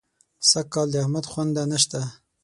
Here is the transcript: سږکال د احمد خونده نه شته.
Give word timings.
سږکال 0.49 0.87
د 0.91 0.95
احمد 1.03 1.25
خونده 1.31 1.63
نه 1.71 1.77
شته. 1.83 2.01